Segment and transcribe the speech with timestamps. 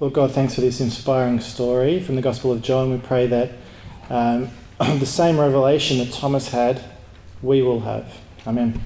[0.00, 2.90] Lord God, thanks for this inspiring story from the Gospel of John.
[2.90, 3.50] We pray that
[4.08, 6.82] um, the same revelation that Thomas had,
[7.42, 8.10] we will have.
[8.46, 8.82] Amen.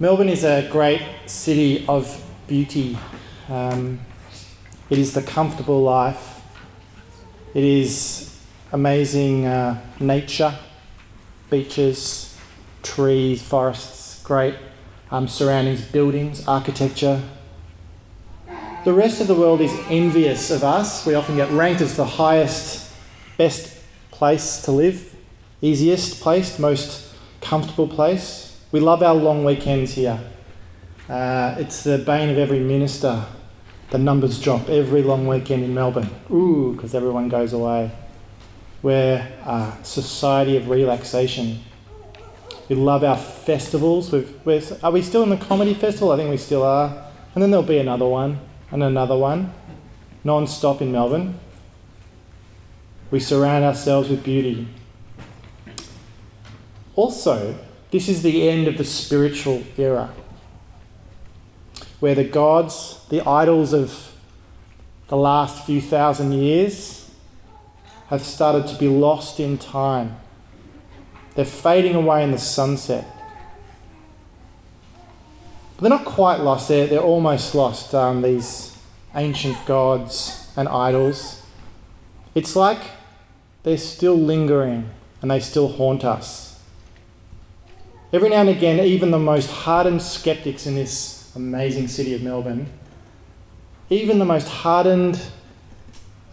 [0.00, 2.98] Melbourne is a great city of beauty.
[3.48, 4.00] Um,
[4.88, 6.42] it is the comfortable life.
[7.54, 8.36] It is
[8.72, 10.58] amazing uh, nature,
[11.50, 12.36] beaches,
[12.82, 14.56] trees, forests, great
[15.12, 17.22] um, surroundings, buildings, architecture,
[18.84, 21.04] the rest of the world is envious of us.
[21.04, 22.90] We often get ranked as the highest,
[23.36, 23.78] best
[24.10, 25.14] place to live,
[25.60, 28.58] easiest place, most comfortable place.
[28.72, 30.18] We love our long weekends here.
[31.08, 33.24] Uh, it's the bane of every minister.
[33.90, 36.10] The numbers drop every long weekend in Melbourne.
[36.30, 37.90] Ooh, because everyone goes away.
[38.82, 41.60] We're a society of relaxation.
[42.68, 44.12] We love our festivals.
[44.12, 46.12] We've, are we still in the comedy festival?
[46.12, 47.08] I think we still are.
[47.34, 48.38] And then there'll be another one
[48.70, 49.52] and another one,
[50.24, 51.38] non stop in Melbourne.
[53.10, 54.68] We surround ourselves with beauty.
[56.94, 57.58] Also,
[57.90, 60.12] this is the end of the spiritual era,
[61.98, 64.12] where the gods, the idols of
[65.08, 67.10] the last few thousand years,
[68.08, 70.16] have started to be lost in time.
[71.34, 73.06] They're fading away in the sunset.
[75.80, 78.76] But they're not quite lost, they're, they're almost lost, um, these
[79.14, 81.42] ancient gods and idols.
[82.34, 82.82] It's like
[83.62, 84.90] they're still lingering
[85.22, 86.60] and they still haunt us.
[88.12, 92.66] Every now and again, even the most hardened skeptics in this amazing city of Melbourne,
[93.88, 95.18] even the most hardened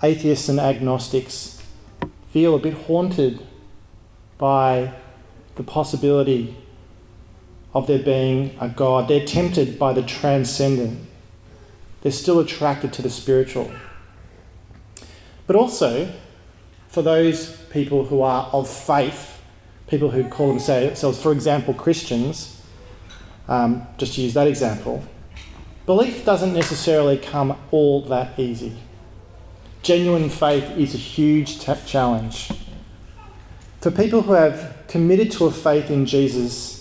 [0.03, 1.64] atheists and agnostics,
[2.31, 3.48] feel a bit haunted
[4.38, 4.92] by
[5.56, 6.58] the possibility
[7.78, 9.08] of there being a God.
[9.08, 11.00] They're tempted by the transcendent.
[12.02, 13.72] They're still attracted to the spiritual.
[15.45, 16.11] But also,
[16.88, 19.39] for those people who are of faith,
[19.88, 22.62] people who call themselves, for example, Christians,
[23.47, 25.03] um, just to use that example,
[25.85, 28.75] belief doesn't necessarily come all that easy.
[29.84, 32.51] Genuine faith is a huge t- challenge.
[33.80, 36.76] For people who have committed to a faith in Jesus,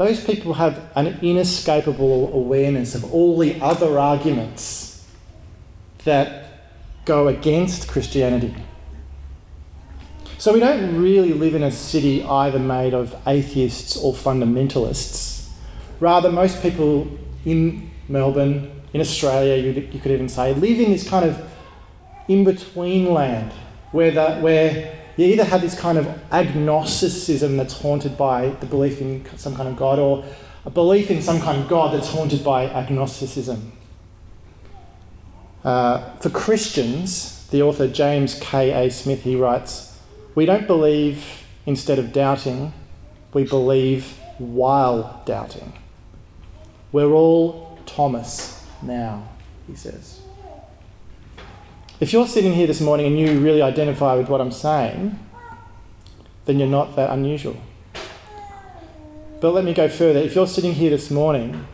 [0.00, 5.06] those people have an inescapable awareness of all the other arguments
[6.04, 6.46] that
[7.04, 8.54] go against Christianity.
[10.38, 15.50] So we don't really live in a city either made of atheists or fundamentalists.
[16.00, 17.06] Rather, most people
[17.44, 21.38] in Melbourne, in Australia, you, you could even say, live in this kind of
[22.26, 23.52] in between land
[23.92, 29.00] where, the, where you either have this kind of agnosticism that's haunted by the belief
[29.00, 30.24] in some kind of God, or
[30.64, 33.72] a belief in some kind of God that's haunted by agnosticism.
[35.64, 38.70] Uh, for Christians, the author James K.
[38.70, 38.90] A.
[38.90, 39.98] Smith he writes,
[40.34, 42.72] "We don't believe instead of doubting,
[43.34, 45.74] we believe while doubting.
[46.92, 49.24] We're all Thomas now,"
[49.66, 50.19] he says.
[52.00, 55.18] If you're sitting here this morning and you really identify with what I'm saying,
[56.46, 57.60] then you're not that unusual.
[59.38, 60.18] But let me go further.
[60.18, 61.66] If you're sitting here this morning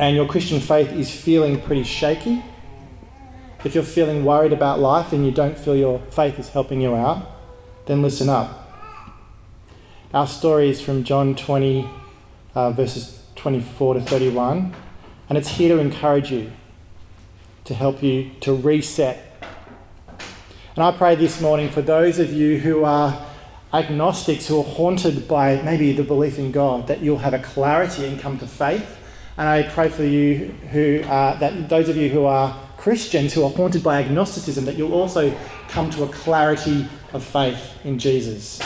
[0.00, 2.42] and your Christian faith is feeling pretty shaky,
[3.64, 6.96] if you're feeling worried about life and you don't feel your faith is helping you
[6.96, 7.24] out,
[7.86, 8.74] then listen up.
[10.12, 11.88] Our story is from John 20,
[12.56, 14.74] uh, verses 24 to 31,
[15.28, 16.50] and it's here to encourage you
[17.64, 19.26] to help you to reset.
[20.76, 23.26] And I pray this morning for those of you who are
[23.72, 28.06] agnostics, who are haunted by maybe the belief in God, that you'll have a clarity
[28.06, 28.98] and come to faith.
[29.36, 33.44] And I pray for you who are, that those of you who are Christians who
[33.44, 35.36] are haunted by agnosticism, that you'll also
[35.68, 38.58] come to a clarity of faith in Jesus.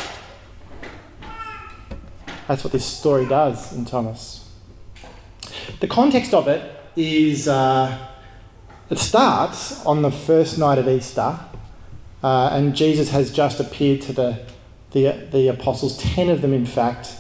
[2.47, 4.53] That's what this story does in Thomas.
[5.81, 8.09] The context of it is uh,
[8.95, 11.37] it starts on the first night of Easter,
[12.23, 14.39] uh, and Jesus has just appeared to the,
[14.93, 17.17] the, the apostles, 10 of them, in fact,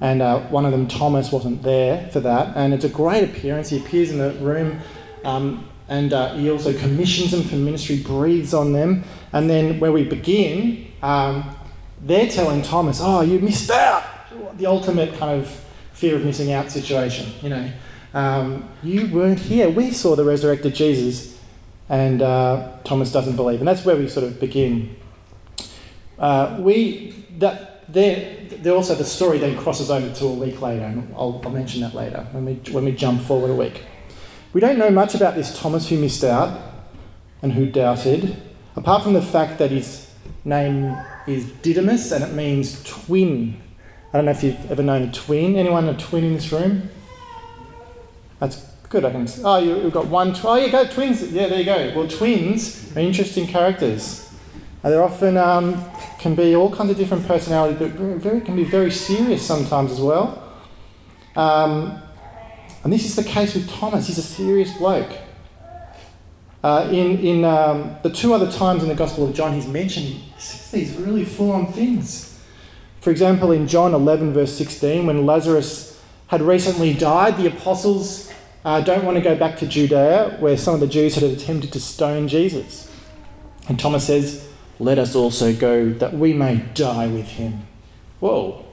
[0.00, 2.56] and uh, one of them, Thomas, wasn't there for that.
[2.56, 3.68] And it's a great appearance.
[3.68, 4.80] He appears in the room,
[5.22, 9.04] um, and uh, he also commissions them for ministry, breathes on them.
[9.34, 11.54] And then where we begin, um,
[12.00, 14.02] they're telling Thomas, Oh, you missed out!
[14.56, 15.50] The ultimate kind of
[15.92, 17.70] fear of missing out situation, you know.
[18.14, 19.68] Um, you weren't here.
[19.68, 21.38] We saw the resurrected Jesus,
[21.88, 23.60] and uh, Thomas doesn't believe.
[23.60, 24.96] And that's where we sort of begin.
[26.18, 30.84] Uh, we that there, there also the story then crosses over to a week later,
[30.84, 33.82] and I'll, I'll mention that later when we when we jump forward a week.
[34.52, 36.58] We don't know much about this Thomas who missed out
[37.42, 38.36] and who doubted,
[38.76, 40.10] apart from the fact that his
[40.44, 40.96] name
[41.26, 43.60] is Didymus and it means twin.
[44.12, 45.56] I don't know if you've ever known a twin.
[45.56, 46.88] Anyone a twin in this room?
[48.40, 49.04] That's good.
[49.04, 49.26] I can.
[49.44, 50.34] Oh, you, have got one.
[50.34, 51.22] Tw- oh, you got twins.
[51.32, 51.92] Yeah, there you go.
[51.96, 54.24] Well, twins are interesting characters.
[54.82, 55.84] They're often um,
[56.18, 60.00] can be all kinds of different personalities, but very, can be very serious sometimes as
[60.00, 60.42] well.
[61.36, 62.00] Um,
[62.84, 64.06] and this is the case with Thomas.
[64.06, 65.10] He's a serious bloke.
[66.62, 70.20] Uh, in in um, the two other times in the Gospel of John, he's mentioned
[70.72, 72.40] these really full on things.
[73.00, 75.97] For example, in John 11, verse 16, when Lazarus
[76.28, 78.32] had recently died, the apostles
[78.64, 81.72] uh, don't want to go back to Judea, where some of the Jews had attempted
[81.72, 82.90] to stone Jesus.
[83.68, 84.48] And Thomas says,
[84.78, 87.66] Let us also go that we may die with him.
[88.20, 88.64] Whoa.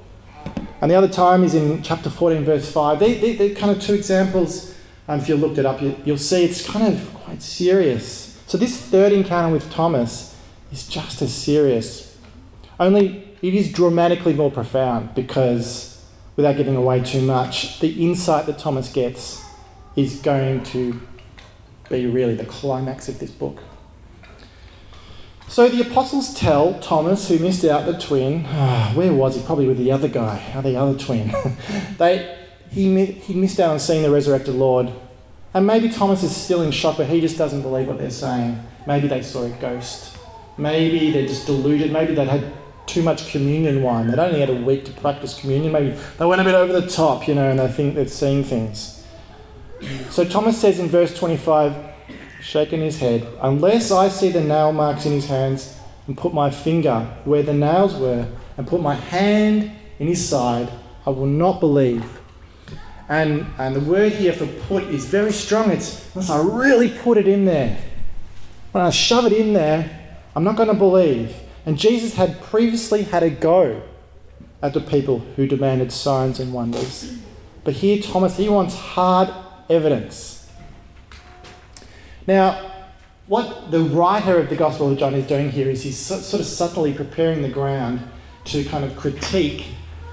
[0.81, 2.99] And the other time is in chapter 14, verse 5.
[2.99, 4.75] They, they, they're kind of two examples.
[5.07, 8.39] Um, if you looked it up, you, you'll see it's kind of quite serious.
[8.47, 10.35] So, this third encounter with Thomas
[10.71, 12.17] is just as serious.
[12.79, 15.94] Only it is dramatically more profound because,
[16.35, 19.43] without giving away too much, the insight that Thomas gets
[19.95, 20.99] is going to
[21.89, 23.59] be really the climax of this book.
[25.47, 29.43] So the apostles tell Thomas, who missed out the twin, oh, where was he?
[29.43, 31.33] Probably with the other guy, uh, the other twin.
[31.97, 32.37] they,
[32.71, 34.91] he, he missed out on seeing the resurrected Lord.
[35.53, 38.61] And maybe Thomas is still in shock, but he just doesn't believe what they're saying.
[38.85, 40.17] Maybe they saw a ghost.
[40.57, 41.93] Maybe they're just deluded.
[41.93, 42.51] Maybe they had
[42.85, 44.07] too much communion wine.
[44.07, 45.71] They'd only had a week to practice communion.
[45.71, 48.43] Maybe they went a bit over the top, you know, and they think they're seeing
[48.43, 49.05] things.
[50.09, 51.75] So Thomas says in verse 25,
[52.41, 55.77] shaking his head, Unless I see the nail marks in his hands
[56.07, 58.27] and put my finger where the nails were
[58.57, 60.69] and put my hand in his side,
[61.05, 62.19] I will not believe.
[63.07, 65.69] And, and the word here for put is very strong.
[65.69, 67.77] It's unless I really put it in there.
[68.71, 71.35] When I shove it in there, I'm not going to believe.
[71.65, 73.81] And Jesus had previously had a go
[74.61, 77.17] at the people who demanded signs and wonders.
[77.63, 79.29] But here, Thomas, he wants hard
[79.69, 80.47] evidence.
[82.27, 82.71] Now,
[83.27, 86.45] what the writer of the Gospel of John is doing here is he's sort of
[86.45, 88.01] subtly preparing the ground
[88.45, 89.65] to kind of critique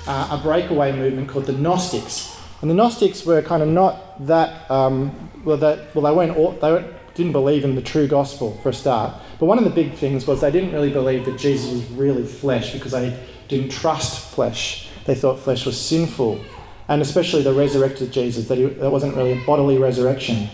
[0.07, 2.35] uh, a breakaway movement called the Gnostics.
[2.63, 6.73] And the Gnostics were kind of not that, um, well, that, well, they weren't, they
[7.15, 9.15] didn't believe in the true gospel for a start.
[9.39, 12.25] But one of the big things was they didn't really believe that Jesus was really
[12.25, 13.19] flesh because they
[13.49, 14.89] didn't trust flesh.
[15.05, 16.41] They thought flesh was sinful
[16.89, 20.49] and especially the resurrected Jesus, that, he, that wasn't really a bodily resurrection.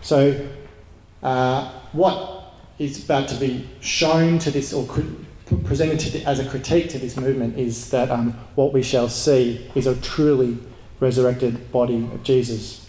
[0.00, 0.48] So,
[1.22, 4.86] uh, what is about to be shown to this or
[5.64, 9.70] presented the, as a critique to this movement is that um, what we shall see
[9.74, 10.58] is a truly
[11.00, 12.83] resurrected body of Jesus.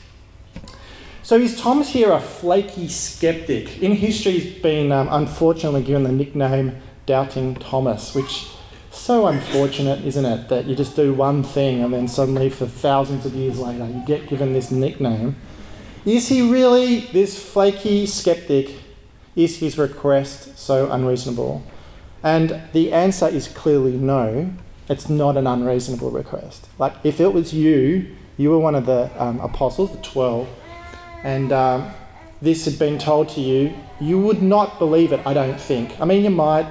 [1.26, 3.82] So is Thomas here a flaky skeptic?
[3.82, 6.76] In history, he's been um, unfortunately given the nickname
[7.08, 8.46] Doubting Thomas, which
[8.92, 13.26] so unfortunate, isn't it, that you just do one thing and then suddenly, for thousands
[13.26, 15.36] of years later, you get given this nickname.
[16.06, 18.76] Is he really this flaky skeptic?
[19.36, 21.64] Is his request so unreasonable?
[22.22, 24.54] And the answer is clearly no.
[24.88, 26.68] It's not an unreasonable request.
[26.78, 30.48] Like, if it was you, you were one of the um, apostles, the 12,
[31.26, 31.92] and um,
[32.40, 36.00] this had been told to you, you would not believe it, I don't think.
[36.00, 36.68] I mean, you might,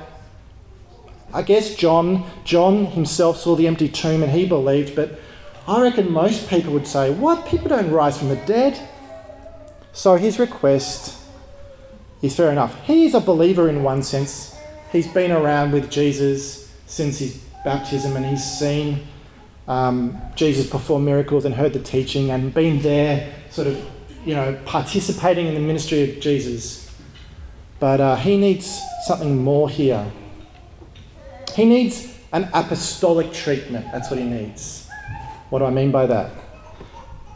[1.33, 5.19] I guess John, John himself saw the empty tomb and he believed, but
[5.67, 7.49] I reckon most people would say, What?
[7.49, 8.79] People don't rise from the dead.
[9.93, 11.19] So his request
[12.23, 12.81] is fair enough.
[12.85, 14.57] He's a believer in one sense.
[14.93, 19.05] He's been around with Jesus since his baptism and he's seen
[19.67, 23.94] um, Jesus perform miracles and heard the teaching and been there, sort of,
[24.25, 26.91] you know, participating in the ministry of Jesus.
[27.79, 30.11] But uh, he needs something more here.
[31.55, 33.87] He needs an apostolic treatment.
[33.93, 34.89] That's what he needs.
[35.51, 36.33] What do I mean by that?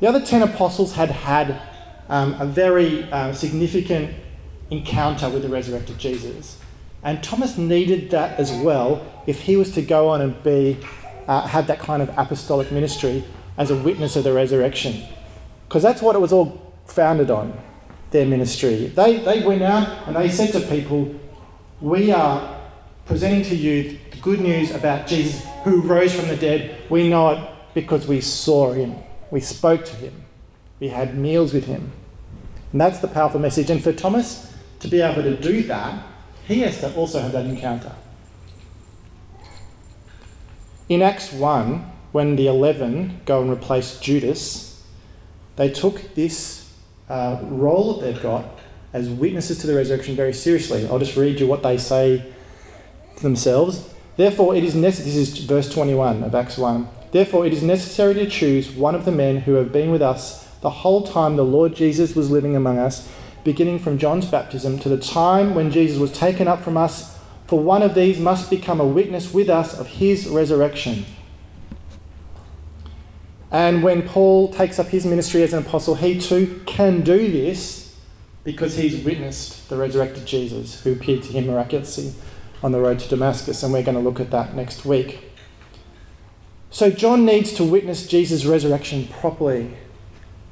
[0.00, 1.60] The other 10 apostles had had
[2.08, 4.14] um, a very uh, significant
[4.70, 6.58] encounter with the resurrected Jesus.
[7.02, 10.78] And Thomas needed that as well if he was to go on and be,
[11.26, 13.24] uh, have that kind of apostolic ministry
[13.56, 15.02] as a witness of the resurrection.
[15.68, 17.58] Because that's what it was all founded on,
[18.10, 18.86] their ministry.
[18.86, 21.14] They, they went out and they said to people,
[21.80, 22.60] We are
[23.06, 26.76] presenting to you the good news about Jesus who rose from the dead.
[26.90, 28.96] We know it because we saw him,
[29.30, 30.24] we spoke to him,
[30.80, 31.92] we had meals with him.
[32.72, 33.70] And that's the powerful message.
[33.70, 36.04] And for Thomas to be able to do that,
[36.46, 37.94] he has to also have that encounter.
[40.88, 44.82] In Acts 1, when the 11 go and replace Judas,
[45.56, 46.67] they took this
[47.08, 48.44] uh, role that they've got
[48.92, 50.86] as witnesses to the resurrection very seriously.
[50.86, 52.24] I'll just read you what they say
[53.16, 53.88] to themselves.
[54.16, 56.88] Therefore, it is necessary, this is verse 21 of Acts 1.
[57.12, 60.48] Therefore, it is necessary to choose one of the men who have been with us
[60.60, 63.08] the whole time the Lord Jesus was living among us,
[63.44, 67.60] beginning from John's baptism to the time when Jesus was taken up from us, for
[67.60, 71.06] one of these must become a witness with us of his resurrection.
[73.50, 77.96] And when Paul takes up his ministry as an apostle, he too can do this
[78.44, 82.12] because he's witnessed the resurrected Jesus who appeared to him miraculously
[82.62, 83.62] on the road to Damascus.
[83.62, 85.24] And we're going to look at that next week.
[86.70, 89.76] So John needs to witness Jesus' resurrection properly.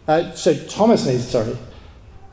[0.09, 1.59] Uh, so Thomas needs, sorry,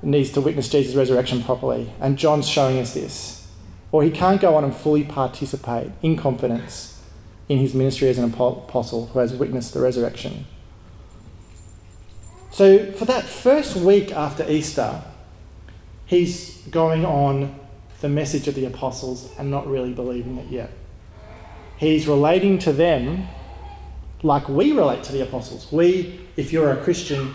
[0.02, 1.92] needs to witness Jesus' resurrection properly.
[2.00, 3.48] And John's showing us this.
[3.92, 7.02] Or he can't go on and fully participate in confidence
[7.50, 10.46] in his ministry as an apostle who has witnessed the resurrection.
[12.54, 15.02] So, for that first week after Easter,
[16.06, 17.60] he's going on
[18.02, 20.70] the message of the apostles and not really believing it yet.
[21.78, 23.28] He's relating to them
[24.22, 25.72] like we relate to the apostles.
[25.72, 27.34] We, if you're a Christian,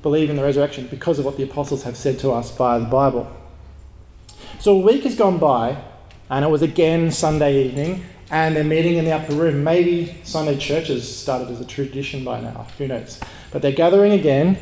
[0.00, 2.86] believe in the resurrection because of what the apostles have said to us via the
[2.86, 3.30] Bible.
[4.60, 5.76] So a week has gone by,
[6.30, 9.62] and it was again Sunday evening, and they're meeting in the upper room.
[9.62, 13.20] Maybe Sunday church has started as a tradition by now, who knows?
[13.50, 14.58] But they're gathering again,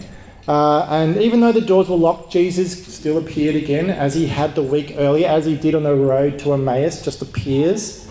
[0.48, 4.54] uh, and even though the doors were locked, Jesus still appeared again, as he had
[4.54, 8.08] the week earlier, as he did on the road to Emmaus, just appears.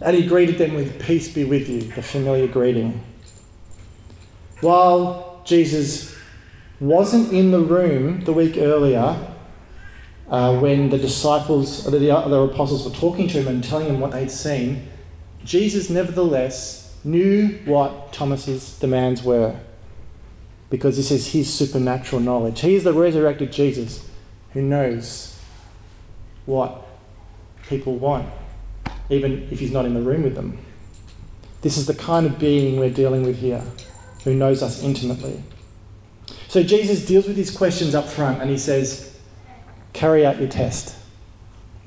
[0.00, 3.02] And he greeted them with, Peace be with you, the familiar greeting.
[4.60, 6.16] While Jesus
[6.80, 9.16] wasn't in the room the week earlier,
[10.30, 14.12] uh, when the disciples, the other apostles were talking to him and telling him what
[14.12, 14.88] they'd seen,
[15.44, 19.56] Jesus nevertheless knew what Thomas's demands were
[20.70, 22.60] because this is his supernatural knowledge.
[22.60, 24.08] He is the resurrected Jesus
[24.52, 25.38] who knows
[26.44, 26.86] what
[27.68, 28.28] people want,
[29.10, 30.58] even if he's not in the room with them.
[31.62, 33.62] This is the kind of being we're dealing with here,
[34.24, 35.42] who knows us intimately.
[36.48, 39.18] So Jesus deals with these questions up front and he says,
[39.92, 40.96] Carry out your test,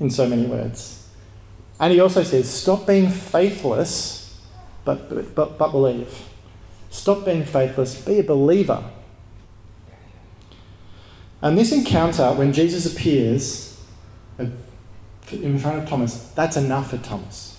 [0.00, 1.08] in so many words.
[1.78, 4.40] And he also says, Stop being faithless,
[4.84, 6.29] but, but, but believe.
[6.90, 8.84] Stop being faithless, be a believer.
[11.40, 13.80] And this encounter, when Jesus appears
[14.38, 17.58] in front of Thomas, that's enough for Thomas.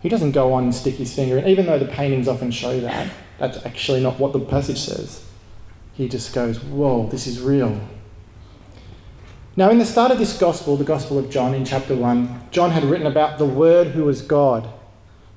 [0.00, 2.80] He doesn't go on and stick his finger in, even though the paintings often show
[2.80, 3.10] that.
[3.38, 5.24] That's actually not what the passage says.
[5.94, 7.80] He just goes, Whoa, this is real.
[9.56, 12.70] Now, in the start of this gospel, the Gospel of John, in chapter 1, John
[12.70, 14.68] had written about the Word who was God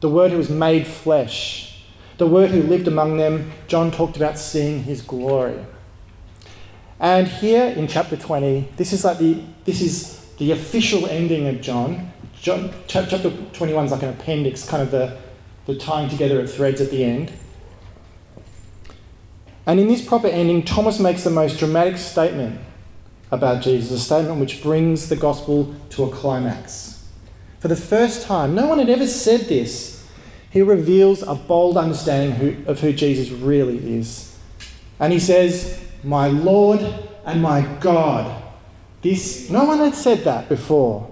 [0.04, 1.82] the Word who was made flesh,
[2.18, 3.50] the Word who lived among them.
[3.68, 5.66] John talked about seeing his glory.
[7.00, 11.62] And here in chapter 20, this is like the, this is the official ending of
[11.62, 12.12] John.
[12.42, 13.18] John chapter
[13.54, 15.18] 21 is like an appendix, kind of the,
[15.68, 17.32] the tying together of threads at the end.
[19.66, 22.60] And in this proper ending, Thomas makes the most dramatic statement
[23.32, 26.93] about Jesus, a statement which brings the gospel to a climax.
[27.64, 30.06] For the first time, no one had ever said this
[30.50, 34.38] he reveals a bold understanding of who Jesus really is.
[35.00, 36.82] And he says, My Lord
[37.26, 38.44] and my God.
[39.02, 41.10] This, no one had said that before.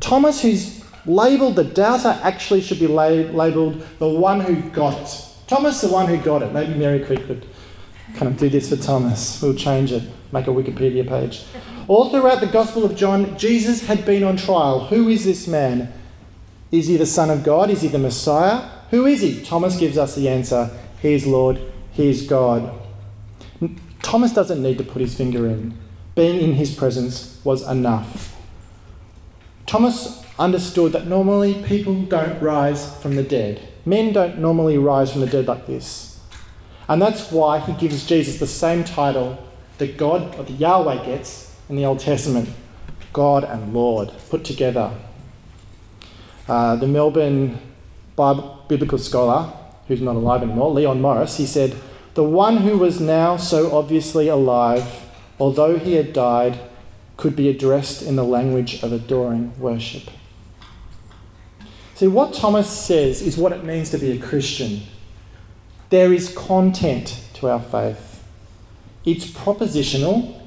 [0.00, 5.26] Thomas, who's labelled the doubter, actually should be labelled the one who got it.
[5.46, 6.54] Thomas, the one who got it.
[6.54, 7.44] Maybe Mary Creek could
[8.14, 9.42] kind of do this for Thomas.
[9.42, 11.44] We'll change it, make a Wikipedia page.
[11.88, 14.86] All throughout the Gospel of John, Jesus had been on trial.
[14.86, 15.92] Who is this man?
[16.70, 17.70] Is he the Son of God?
[17.70, 18.68] Is he the Messiah?
[18.90, 19.42] Who is he?
[19.42, 20.70] Thomas gives us the answer
[21.00, 21.60] He is Lord,
[21.92, 22.78] He is God.
[24.02, 25.78] Thomas doesn't need to put his finger in.
[26.14, 28.36] Being in his presence was enough.
[29.66, 33.66] Thomas understood that normally people don't rise from the dead.
[33.86, 36.20] Men don't normally rise from the dead like this.
[36.88, 39.38] And that's why he gives Jesus the same title
[39.78, 42.48] that God, or the Yahweh, gets in the Old Testament
[43.12, 44.92] God and Lord, put together.
[46.48, 47.58] Uh, the Melbourne
[48.16, 49.52] Bible, biblical scholar,
[49.88, 51.76] who's not alive anymore, Leon Morris, he said,
[52.14, 55.06] The one who was now so obviously alive,
[55.38, 56.58] although he had died,
[57.16, 60.10] could be addressed in the language of adoring worship.
[61.94, 64.80] See, what Thomas says is what it means to be a Christian.
[65.90, 68.24] There is content to our faith,
[69.04, 70.41] it's propositional.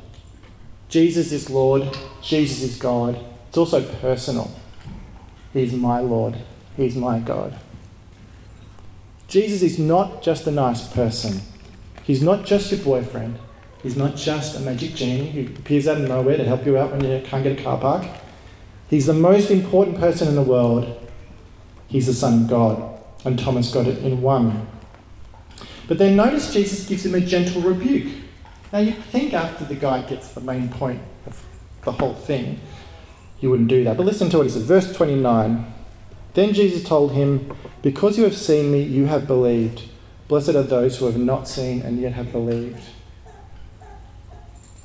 [0.90, 3.20] Jesus is Lord, Jesus is God.
[3.50, 4.52] It's also personal.
[5.54, 6.38] He's my Lord,
[6.76, 7.58] He's my God.
[9.28, 11.42] Jesus is not just a nice person,
[12.04, 13.40] He's not just your boyfriend.
[13.86, 16.92] He's not just a magic genie who appears out of nowhere to help you out
[16.92, 18.04] when you can't get a car park.
[18.90, 21.08] He's the most important person in the world.
[21.88, 23.00] He's the Son of God.
[23.26, 24.68] And Thomas got it in one.
[25.88, 28.12] But then notice Jesus gives him a gentle rebuke.
[28.72, 31.44] Now you'd think after the guy gets the main point of
[31.84, 32.60] the whole thing,
[33.40, 33.98] you wouldn't do that.
[33.98, 34.64] But listen to what he says.
[34.64, 35.74] Verse 29.
[36.34, 39.84] Then Jesus told him, Because you have seen me, you have believed.
[40.28, 42.82] Blessed are those who have not seen and yet have believed.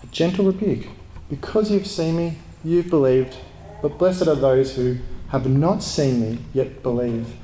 [0.03, 0.87] A gentle rebuke.
[1.29, 3.37] Because you've seen me, you've believed.
[3.83, 7.35] But blessed are those who have not seen me yet believe.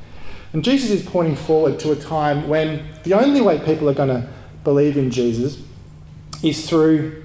[0.52, 4.08] And Jesus is pointing forward to a time when the only way people are going
[4.08, 4.28] to
[4.62, 5.62] believe in Jesus
[6.42, 7.24] is through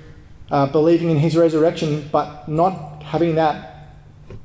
[0.49, 3.71] uh, believing in his resurrection, but not having that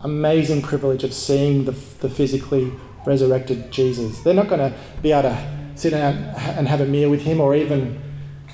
[0.00, 2.72] amazing privilege of seeing the, the physically
[3.04, 4.20] resurrected Jesus.
[4.20, 7.40] They're not going to be able to sit down and have a meal with him
[7.40, 8.00] or even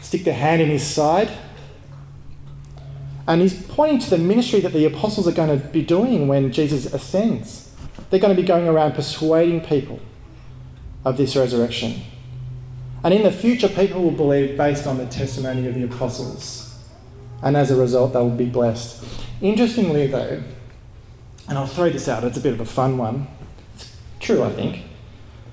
[0.00, 1.31] stick their hand in his side.
[3.26, 6.52] And he's pointing to the ministry that the apostles are going to be doing when
[6.52, 7.73] Jesus ascends.
[8.11, 10.00] They're going to be going around persuading people
[11.04, 12.02] of this resurrection.
[13.04, 16.78] And in the future, people will believe based on the testimony of the apostles.
[17.42, 19.04] And as a result, they will be blessed.
[19.40, 20.42] Interestingly, though,
[21.49, 23.26] and I'll throw this out, it's a bit of a fun one.
[23.75, 24.85] It's true, I think.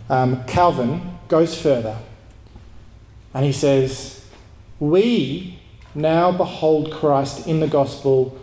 [0.10, 1.98] Um, Calvin goes further
[3.34, 4.25] and he says,
[4.79, 5.60] We
[5.96, 8.38] now behold Christ in the gospel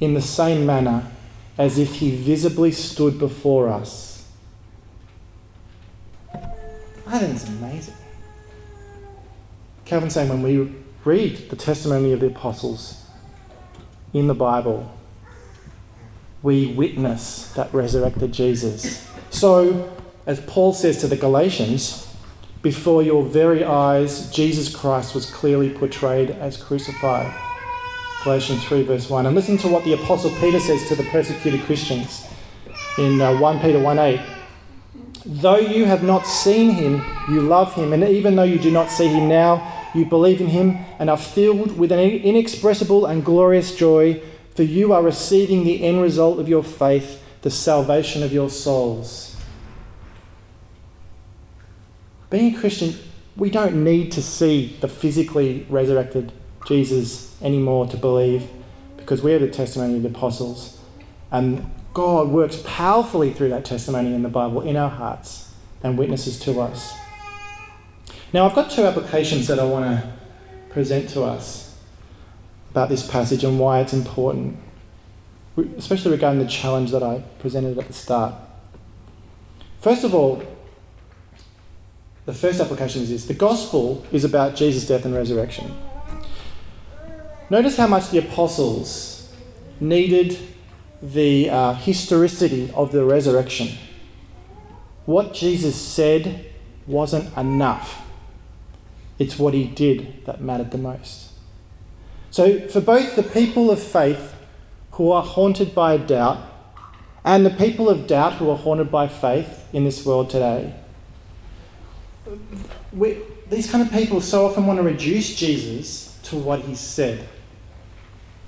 [0.00, 1.10] in the same manner
[1.58, 4.28] as if he visibly stood before us.
[9.92, 13.04] Calvin's saying when we read the testimony of the apostles
[14.14, 14.90] in the Bible,
[16.42, 19.06] we witness that resurrected Jesus.
[19.28, 19.94] So,
[20.24, 22.08] as Paul says to the Galatians,
[22.62, 27.30] before your very eyes, Jesus Christ was clearly portrayed as crucified.
[28.24, 29.26] Galatians 3, verse 1.
[29.26, 32.26] And listen to what the Apostle Peter says to the persecuted Christians
[32.96, 34.20] in uh, 1 Peter 1 8.
[35.26, 38.88] Though you have not seen him, you love him, and even though you do not
[38.88, 43.74] see him now, you believe in him and are filled with an inexpressible and glorious
[43.74, 44.22] joy,
[44.54, 49.36] for you are receiving the end result of your faith, the salvation of your souls.
[52.30, 52.94] Being a Christian,
[53.36, 56.32] we don't need to see the physically resurrected
[56.66, 58.48] Jesus anymore to believe
[58.96, 60.78] because we have the testimony of the apostles.
[61.30, 65.52] And God works powerfully through that testimony in the Bible in our hearts
[65.82, 66.94] and witnesses to us.
[68.32, 70.12] Now, I've got two applications that I want to
[70.70, 71.76] present to us
[72.70, 74.56] about this passage and why it's important,
[75.76, 78.34] especially regarding the challenge that I presented at the start.
[79.80, 80.42] First of all,
[82.24, 85.76] the first application is this the gospel is about Jesus' death and resurrection.
[87.50, 89.30] Notice how much the apostles
[89.80, 90.38] needed
[91.02, 93.76] the uh, historicity of the resurrection.
[95.04, 96.46] What Jesus said
[96.86, 98.00] wasn't enough,
[99.18, 101.30] it's what he did that mattered the most.
[102.30, 104.34] So, for both the people of faith
[104.92, 106.38] who are haunted by doubt
[107.24, 110.74] and the people of doubt who are haunted by faith in this world today,
[112.92, 113.18] we,
[113.50, 117.28] these kind of people so often want to reduce Jesus to what he said,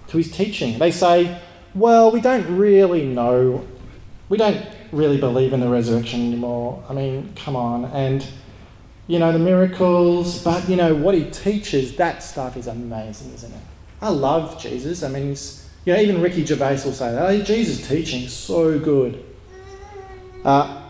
[0.09, 0.79] to his teaching.
[0.79, 1.41] They say,
[1.75, 3.67] well, we don't really know,
[4.29, 6.83] we don't really believe in the resurrection anymore.
[6.89, 7.85] I mean, come on.
[7.87, 8.27] And,
[9.07, 13.53] you know, the miracles, but, you know, what he teaches, that stuff is amazing, isn't
[13.53, 13.61] it?
[14.01, 15.03] I love Jesus.
[15.03, 15.37] I mean,
[15.85, 17.31] you know, even Ricky Gervais will say that.
[17.31, 19.23] Oh, Jesus' teaching is so good.
[20.45, 20.83] Uh,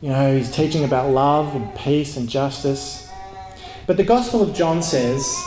[0.00, 3.08] you know, he's teaching about love and peace and justice.
[3.86, 5.44] But the Gospel of John says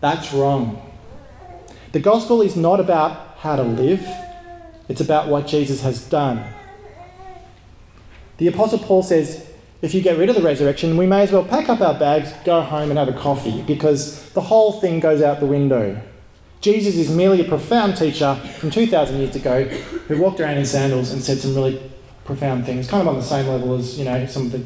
[0.00, 0.80] that's wrong.
[1.92, 4.04] The Gospel is not about how to live,
[4.88, 6.44] it's about what Jesus has done.
[8.38, 9.48] The Apostle Paul says
[9.84, 12.32] if you get rid of the resurrection, we may as well pack up our bags,
[12.42, 16.00] go home, and have a coffee because the whole thing goes out the window.
[16.62, 21.12] Jesus is merely a profound teacher from 2,000 years ago who walked around in sandals
[21.12, 21.78] and said some really
[22.24, 24.62] profound things, kind of on the same level as, you know, some of the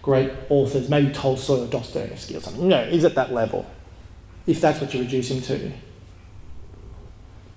[0.00, 2.68] great authors, maybe Tolstoy or Dostoevsky or something.
[2.68, 3.68] Know, is at that level,
[4.46, 5.72] if that's what you reduce him to.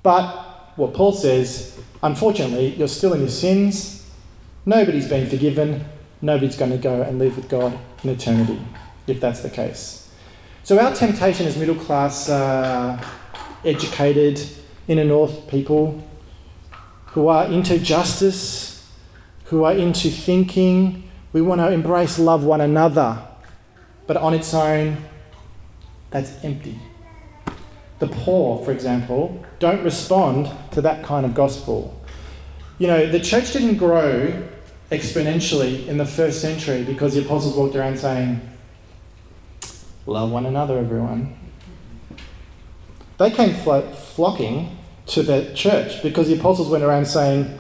[0.02, 4.10] But what Paul says, unfortunately, you're still in your sins,
[4.66, 5.86] nobody's been forgiven,
[6.22, 8.60] nobody's going to go and live with God in eternity,
[9.08, 10.10] if that's the case.
[10.64, 13.00] So our temptation as middle class, uh,
[13.64, 14.42] educated,
[14.88, 16.04] inner north people
[17.08, 18.92] who are into justice,
[19.46, 21.10] who are into thinking.
[21.34, 23.22] We want to embrace love one another,
[24.08, 24.98] but on its own,
[26.10, 26.80] that's empty.
[28.00, 32.00] The poor, for example, don't respond to that kind of gospel.
[32.78, 34.48] You know, the church didn't grow
[34.92, 38.42] exponentially in the first century because the apostles walked around saying,
[40.06, 41.36] Love one another, everyone.
[43.18, 47.60] They came flo- flocking to the church because the apostles went around saying,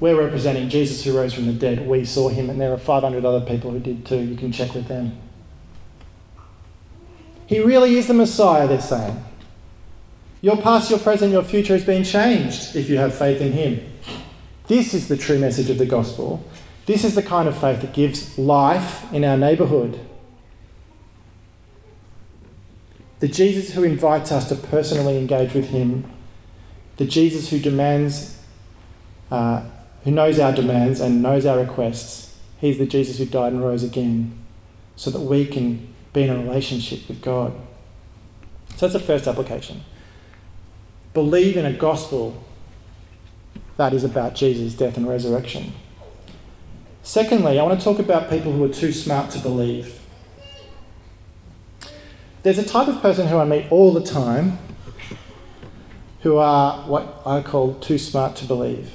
[0.00, 1.86] We're representing Jesus who rose from the dead.
[1.86, 4.18] We saw him, and there are 500 other people who did too.
[4.18, 5.16] You can check with them.
[7.46, 9.24] He really is the Messiah, they're saying.
[10.40, 13.89] Your past, your present, your future has been changed if you have faith in him.
[14.70, 16.44] This is the true message of the gospel.
[16.86, 19.98] This is the kind of faith that gives life in our neighbourhood.
[23.18, 26.08] The Jesus who invites us to personally engage with him,
[26.98, 28.38] the Jesus who demands,
[29.32, 29.64] uh,
[30.04, 33.82] who knows our demands and knows our requests, he's the Jesus who died and rose
[33.82, 34.38] again
[34.94, 37.52] so that we can be in a relationship with God.
[38.76, 39.82] So that's the first application.
[41.12, 42.44] Believe in a gospel
[43.80, 45.72] that is about Jesus' death and resurrection.
[47.02, 49.98] Secondly, I want to talk about people who are too smart to believe.
[52.42, 54.58] There's a type of person who I meet all the time
[56.20, 58.90] who are what I call too smart to believe.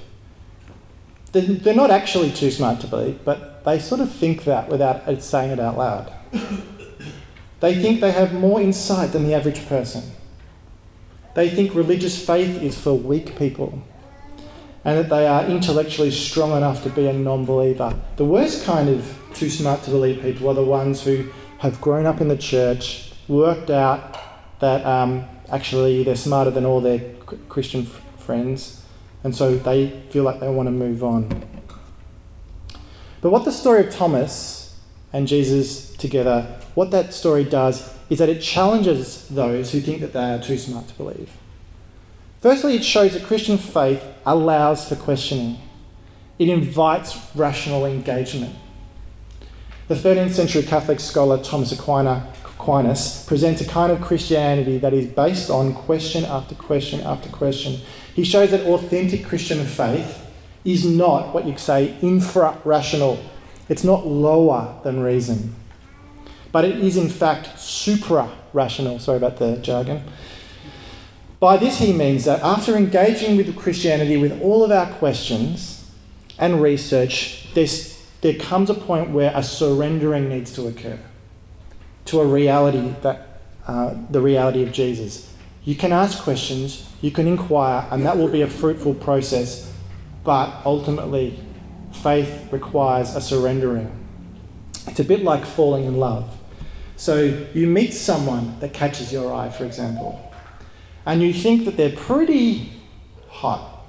[1.32, 5.50] They're not actually too smart to believe, but they sort of think that without saying
[5.50, 6.13] it out loud.
[7.60, 10.04] They think they have more insight than the average person.
[11.34, 13.82] They think religious faith is for weak people
[14.86, 17.93] and that they are intellectually strong enough to be a non believer.
[18.17, 22.06] The worst kind of too smart to believe people are the ones who have grown
[22.06, 24.15] up in the church, worked out
[24.60, 27.00] that um, actually they're smarter than all their
[27.50, 28.86] Christian f- friends,
[29.24, 31.43] and so they feel like they want to move on.
[33.21, 34.80] But what the story of Thomas
[35.12, 40.13] and Jesus together, what that story does is that it challenges those who think that
[40.13, 41.32] they are too smart to believe.
[42.46, 45.58] Firstly, it shows that Christian faith allows for questioning.
[46.38, 48.54] It invites rational engagement.
[49.88, 55.50] The 13th century Catholic scholar Thomas Aquinas presents a kind of Christianity that is based
[55.50, 57.82] on question after question after question.
[58.14, 60.24] He shows that authentic Christian faith
[60.64, 63.18] is not what you'd say infra rational,
[63.70, 65.56] it's not lower than reason
[66.56, 68.98] but it is in fact supra rational.
[68.98, 70.02] Sorry about the jargon.
[71.46, 75.88] By this, he means that after engaging with Christianity with all of our questions
[76.40, 80.98] and research, there comes a point where a surrendering needs to occur
[82.06, 85.32] to a reality that uh, the reality of Jesus.
[85.64, 89.72] You can ask questions, you can inquire, and that will be a fruitful process,
[90.24, 91.40] but ultimately,
[92.02, 93.92] faith requires a surrendering.
[94.88, 96.36] It's a bit like falling in love.
[96.98, 100.25] So you meet someone that catches your eye, for example,
[101.06, 102.72] and you think that they're pretty
[103.30, 103.86] hot.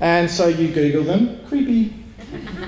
[0.00, 1.94] And so you Google them, creepy,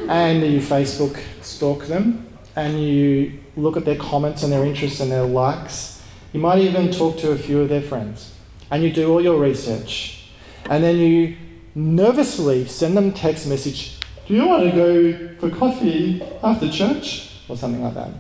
[0.09, 5.11] and you Facebook stalk them, and you look at their comments and their interests and
[5.11, 6.02] their likes.
[6.32, 8.35] You might even talk to a few of their friends,
[8.70, 10.28] and you do all your research.
[10.68, 11.37] And then you
[11.74, 17.32] nervously send them text message, do you want to go for coffee after church?
[17.48, 18.11] Or something like that.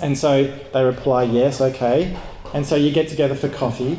[0.00, 2.16] And so they reply, yes, okay.
[2.54, 3.98] And so you get together for coffee.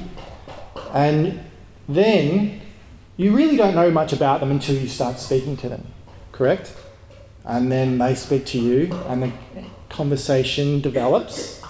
[0.94, 1.40] And
[1.88, 2.62] then
[3.18, 5.86] you really don't know much about them until you start speaking to them,
[6.32, 6.76] correct?
[7.44, 9.32] And then they speak to you, and the
[9.90, 11.62] conversation develops.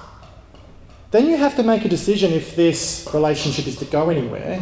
[1.12, 4.62] Then you have to make a decision if this relationship is to go anywhere.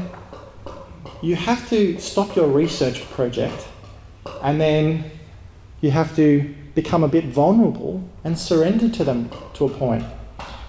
[1.22, 3.68] You have to stop your research project,
[4.42, 5.12] and then
[5.82, 10.06] you have to become a bit vulnerable and surrender to them to a point.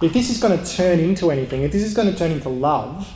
[0.00, 2.48] If this is going to turn into anything, if this is going to turn into
[2.48, 3.12] love,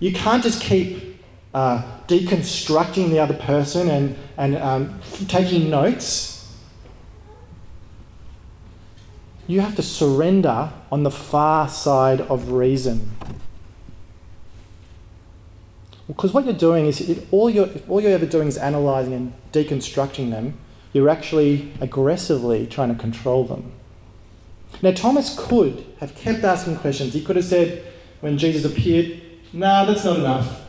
[0.00, 1.22] you can't just keep
[1.54, 6.52] uh, deconstructing the other person and, and um, taking notes.
[9.46, 13.10] You have to surrender on the far side of reason.
[16.06, 19.32] Because what you're doing is, it, all, you're, all you're ever doing is analysing and
[19.52, 20.58] deconstructing them
[20.92, 23.72] you're actually aggressively trying to control them.
[24.82, 27.14] Now, Thomas could have kept asking questions.
[27.14, 27.84] He could have said,
[28.20, 29.20] when Jesus appeared,
[29.52, 30.64] Nah, that's not enough.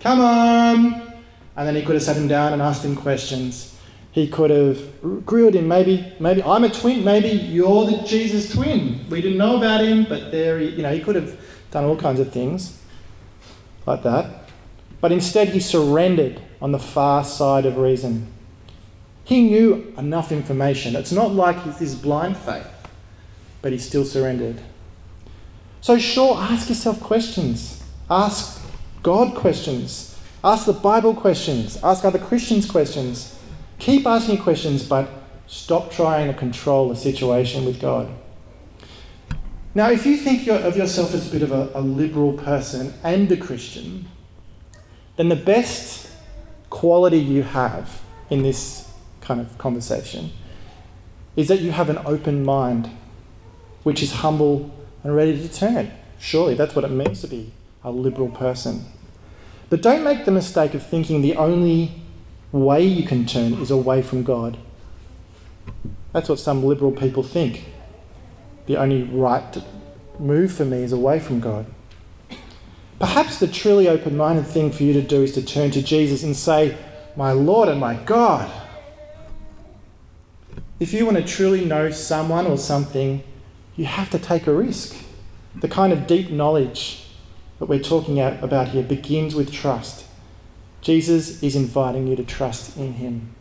[0.00, 1.12] Come on!
[1.56, 3.76] And then he could have sat him down and asked him questions.
[4.12, 5.68] He could have grilled him.
[5.68, 7.04] Maybe, maybe I'm a twin.
[7.04, 9.08] Maybe you're the Jesus twin.
[9.08, 11.38] We didn't know about him, but there, he, you know, he could have
[11.70, 12.80] done all kinds of things
[13.86, 14.44] like that.
[15.00, 18.26] But instead, he surrendered on the far side of reason.
[19.24, 20.96] He knew enough information.
[20.96, 22.66] It's not like this blind faith,
[23.62, 24.60] but he still surrendered.
[25.80, 27.77] So, sure, ask yourself questions.
[28.10, 28.62] Ask
[29.02, 30.18] God questions.
[30.42, 31.76] Ask the Bible questions.
[31.82, 33.38] Ask other Christians questions.
[33.78, 35.10] Keep asking questions, but
[35.46, 38.08] stop trying to control the situation with God.
[39.74, 43.30] Now, if you think of yourself as a bit of a, a liberal person and
[43.30, 44.08] a Christian,
[45.16, 46.10] then the best
[46.70, 48.90] quality you have in this
[49.20, 50.30] kind of conversation
[51.36, 52.90] is that you have an open mind,
[53.82, 55.92] which is humble and ready to turn.
[56.18, 58.84] Surely that's what it means to be a liberal person.
[59.70, 61.92] But don't make the mistake of thinking the only
[62.52, 64.56] way you can turn is away from God.
[66.12, 67.66] That's what some liberal people think.
[68.66, 69.58] The only right
[70.18, 71.66] move for me is away from God.
[72.98, 76.22] Perhaps the truly open minded thing for you to do is to turn to Jesus
[76.22, 76.76] and say,
[77.16, 78.50] My Lord and my God.
[80.80, 83.22] If you want to truly know someone or something,
[83.76, 84.96] you have to take a risk.
[85.56, 87.07] The kind of deep knowledge
[87.58, 90.04] that we're talking about here begins with trust.
[90.80, 93.34] Jesus is inviting you to trust in him.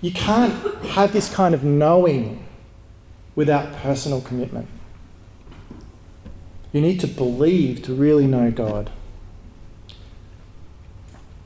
[0.00, 0.52] You can't
[0.84, 2.44] have this kind of knowing
[3.34, 4.68] without personal commitment.
[6.72, 8.90] You need to believe to really know God.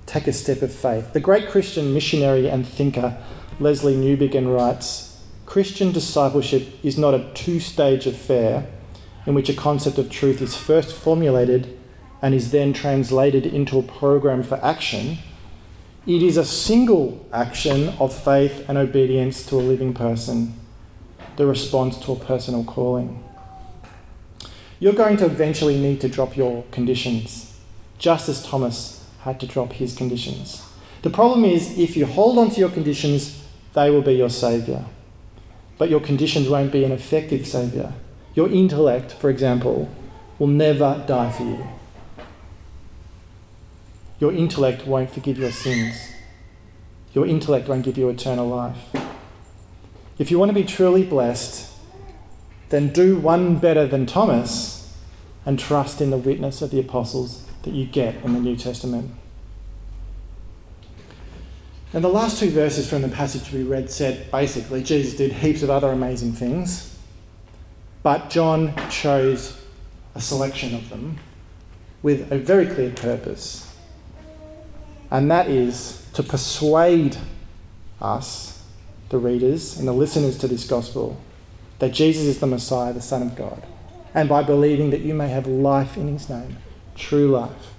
[0.06, 1.12] Take a step of faith.
[1.12, 3.18] The great Christian missionary and thinker
[3.60, 8.66] Lesslie Newbigin writes Christian discipleship is not a two stage affair
[9.28, 11.78] in which a concept of truth is first formulated
[12.22, 15.18] and is then translated into a program for action.
[16.06, 20.58] It is a single action of faith and obedience to a living person,
[21.36, 23.22] the response to a personal calling.
[24.80, 27.54] You're going to eventually need to drop your conditions,
[27.98, 30.64] just as Thomas had to drop his conditions.
[31.02, 34.86] The problem is, if you hold on to your conditions, they will be your saviour.
[35.76, 37.92] But your conditions won't be an effective saviour.
[38.38, 39.90] Your intellect, for example,
[40.38, 41.66] will never die for you.
[44.20, 46.12] Your intellect won't forgive your sins.
[47.14, 48.78] Your intellect won't give you eternal life.
[50.20, 51.68] If you want to be truly blessed,
[52.68, 54.96] then do one better than Thomas
[55.44, 59.10] and trust in the witness of the apostles that you get in the New Testament.
[61.92, 65.64] And the last two verses from the passage we read said basically Jesus did heaps
[65.64, 66.94] of other amazing things,
[68.08, 69.60] but John chose
[70.14, 71.18] a selection of them
[72.02, 73.70] with a very clear purpose,
[75.10, 77.18] and that is to persuade
[78.00, 78.64] us,
[79.10, 81.20] the readers and the listeners to this gospel,
[81.80, 83.62] that Jesus is the Messiah, the Son of God,
[84.14, 86.56] and by believing that you may have life in his name,
[86.96, 87.74] true life.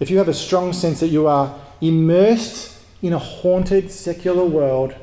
[0.00, 4.96] If you have a strong sense that you are immersed in a haunted secular world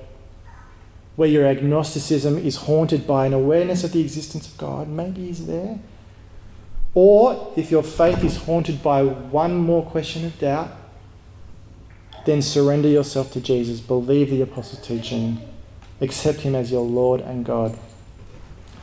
[1.16, 5.46] where your agnosticism is haunted by an awareness of the existence of God, maybe He's
[5.46, 5.80] there.
[6.94, 10.72] Or if your faith is haunted by one more question of doubt,
[12.26, 15.42] then surrender yourself to Jesus, believe the apostles' teaching,
[16.02, 17.78] Accept Him as your Lord and God.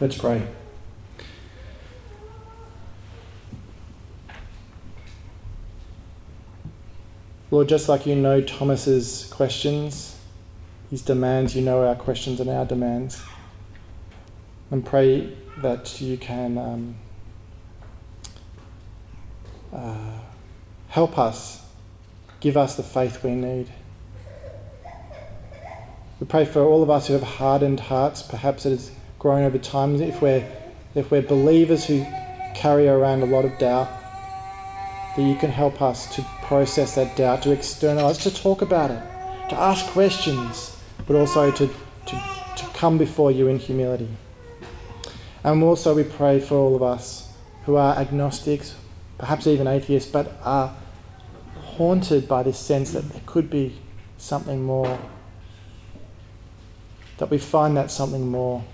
[0.01, 0.47] Let's pray.
[7.51, 10.18] Lord, just like you know Thomas's questions,
[10.91, 13.23] his demands, you know our questions and our demands.
[14.71, 16.95] And pray that you can um,
[19.73, 20.19] uh,
[20.89, 21.63] help us,
[22.41, 23.69] give us the faith we need.
[26.21, 29.59] We pray for all of us who have hardened hearts, perhaps it has grown over
[29.59, 30.01] time.
[30.01, 30.47] If we're,
[30.95, 32.05] if we're believers who
[32.55, 33.89] carry around a lot of doubt,
[35.17, 39.01] that you can help us to process that doubt, to externalize, to talk about it,
[39.51, 40.78] to ask questions,
[41.09, 41.67] but also to,
[42.07, 42.23] to,
[42.57, 44.09] to come before you in humility.
[45.43, 47.33] And also, we pray for all of us
[47.65, 48.77] who are agnostics,
[49.17, 50.77] perhaps even atheists, but are
[51.63, 53.79] haunted by this sense that there could be
[54.19, 54.99] something more
[57.19, 58.65] that we find that something more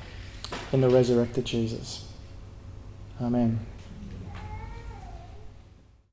[0.72, 2.06] in the resurrected Jesus.
[3.20, 3.60] Amen.